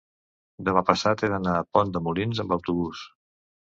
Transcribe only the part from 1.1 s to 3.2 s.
he d'anar a Pont de Molins amb autobús.